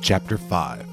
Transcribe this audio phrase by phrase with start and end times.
[0.00, 0.86] Chapter 5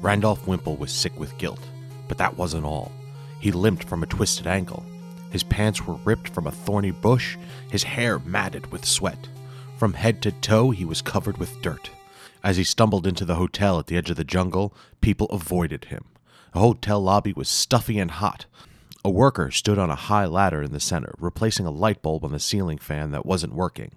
[0.00, 1.60] Randolph Wimple was sick with guilt,
[2.08, 2.90] but that wasn't all.
[3.38, 4.84] He limped from a twisted ankle.
[5.30, 7.36] His pants were ripped from a thorny bush,
[7.70, 9.28] his hair matted with sweat.
[9.76, 11.90] From head to toe, he was covered with dirt.
[12.42, 16.04] As he stumbled into the hotel at the edge of the jungle, people avoided him.
[16.52, 18.46] The hotel lobby was stuffy and hot.
[19.04, 22.32] A worker stood on a high ladder in the center, replacing a light bulb on
[22.32, 23.92] the ceiling fan that wasn't working.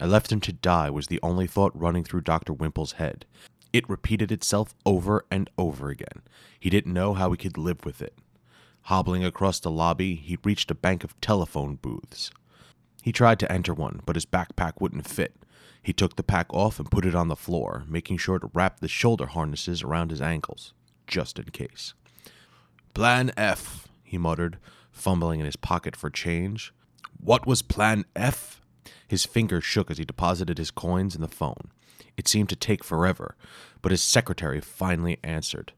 [0.00, 2.52] I left him to die was the only thought running through Dr.
[2.52, 3.26] Wimple's head.
[3.72, 6.22] It repeated itself over and over again.
[6.58, 8.14] He didn't know how he could live with it.
[8.82, 12.30] Hobbling across the lobby, he reached a bank of telephone booths.
[13.02, 15.34] He tried to enter one, but his backpack wouldn't fit.
[15.82, 18.80] He took the pack off and put it on the floor, making sure to wrap
[18.80, 20.72] the shoulder harnesses around his ankles,
[21.06, 21.94] just in case.
[22.94, 24.58] Plan F, he muttered,
[24.90, 26.72] fumbling in his pocket for change.
[27.20, 28.60] What was Plan F?
[29.06, 31.70] His fingers shook as he deposited his coins in the phone.
[32.16, 33.36] It seemed to take forever,
[33.80, 35.72] but his secretary finally answered.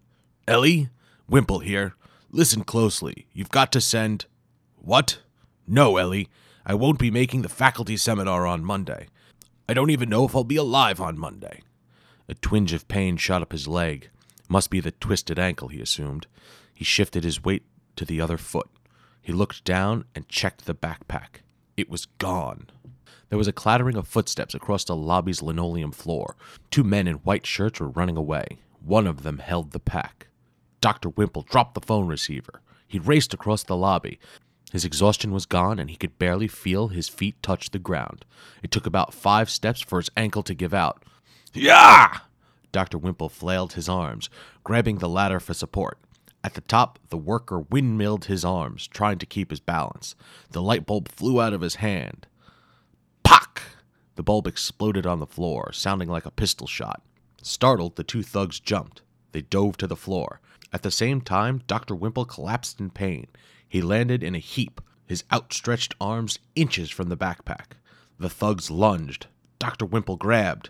[0.48, 0.88] Ellie?
[1.28, 1.94] Wimple here.
[2.30, 3.26] Listen closely.
[3.32, 4.26] You've got to send.
[4.76, 5.18] What?
[5.66, 6.28] No, Ellie.
[6.64, 9.08] I won't be making the faculty seminar on Monday.
[9.68, 11.62] I don't even know if I'll be alive on Monday.
[12.28, 14.10] A twinge of pain shot up his leg.
[14.48, 16.26] Must be the twisted ankle, he assumed.
[16.74, 17.64] He shifted his weight
[17.96, 18.68] to the other foot.
[19.22, 21.42] He looked down and checked the backpack.
[21.76, 22.66] It was gone.
[23.28, 26.36] There was a clattering of footsteps across the lobby's linoleum floor.
[26.70, 28.58] Two men in white shirts were running away.
[28.84, 30.28] One of them held the pack.
[30.80, 31.10] Dr.
[31.10, 32.60] Wimple dropped the phone receiver.
[32.88, 34.18] He raced across the lobby.
[34.72, 38.24] His exhaustion was gone, and he could barely feel his feet touch the ground.
[38.62, 41.04] It took about five steps for his ankle to give out.
[41.52, 42.18] Yeah!
[42.72, 42.98] Dr.
[42.98, 44.30] Wimple flailed his arms,
[44.62, 45.98] grabbing the ladder for support.
[46.42, 50.14] At the top, the worker windmilled his arms, trying to keep his balance.
[50.50, 52.26] The light bulb flew out of his hand.
[54.20, 57.00] The bulb exploded on the floor, sounding like a pistol shot.
[57.40, 59.00] Startled, the two thugs jumped.
[59.32, 60.42] They dove to the floor.
[60.74, 61.94] At the same time, Dr.
[61.94, 63.28] Wimple collapsed in pain.
[63.66, 67.78] He landed in a heap, his outstretched arms inches from the backpack.
[68.18, 69.26] The thugs lunged.
[69.58, 69.86] Dr.
[69.86, 70.68] Wimple grabbed.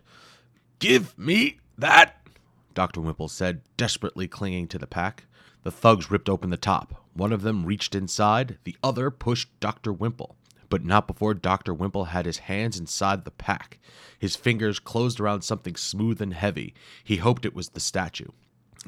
[0.78, 2.24] Give me that,
[2.72, 3.00] Dr.
[3.00, 5.24] Wimple said, desperately clinging to the pack.
[5.64, 7.04] The thugs ripped open the top.
[7.14, 9.92] One of them reached inside, the other pushed Dr.
[9.92, 10.36] Wimple
[10.70, 11.74] but not before Dr.
[11.74, 13.78] Wimple had his hands inside the pack.
[14.18, 16.72] His fingers closed around something smooth and heavy.
[17.04, 18.28] He hoped it was the statue.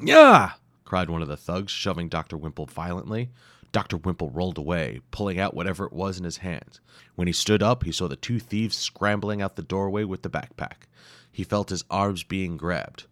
[0.01, 0.53] Yeah!
[0.85, 2.37] cried one of the thugs, shoving Dr.
[2.37, 3.29] Wimple violently.
[3.71, 3.97] Dr.
[3.97, 6.79] Wimple rolled away, pulling out whatever it was in his hands.
[7.15, 10.29] When he stood up, he saw the two thieves scrambling out the doorway with the
[10.29, 10.87] backpack.
[11.31, 13.05] He felt his arms being grabbed.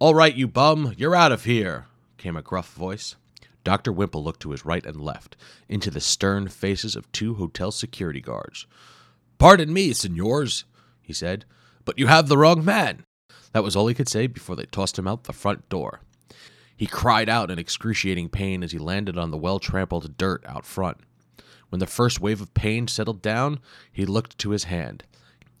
[0.00, 3.14] All right, you bum, you're out of here, came a gruff voice.
[3.64, 3.92] Dr.
[3.92, 5.36] Wimple looked to his right and left,
[5.68, 8.66] into the stern faces of two hotel security guards.
[9.38, 10.64] Pardon me, senors,
[11.00, 11.44] he said,
[11.84, 13.04] but you have the wrong man.
[13.52, 16.00] That was all he could say before they tossed him out the front door.
[16.76, 20.64] He cried out in excruciating pain as he landed on the well trampled dirt out
[20.64, 20.98] front.
[21.70, 23.58] When the first wave of pain settled down,
[23.92, 25.04] he looked to his hand.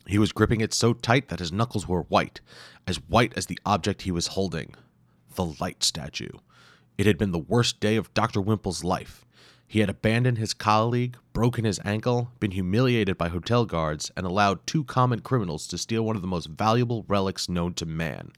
[0.06, 2.40] He was gripping it so tight that his knuckles were white,
[2.86, 4.74] as white as the object he was holding
[5.34, 6.30] the light statue.
[6.98, 8.40] It had been the worst day of Dr.
[8.40, 9.24] Wimple's life.
[9.68, 14.66] He had abandoned his colleague, broken his ankle, been humiliated by hotel guards, and allowed
[14.66, 18.32] two common criminals to steal one of the most valuable relics known to man.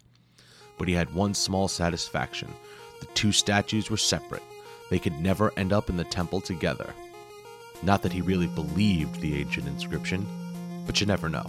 [0.77, 2.53] But he had one small satisfaction
[3.01, 4.43] the two statues were separate.
[4.91, 6.93] They could never end up in the temple together.
[7.83, 10.27] Not that he really believed the ancient inscription,
[10.85, 11.47] but you never know.